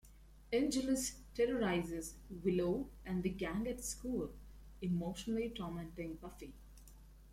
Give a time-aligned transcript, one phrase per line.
[0.51, 4.31] Angelus terrorizes Willow and the Gang at school,
[4.81, 6.53] emotionally tormenting Buffy.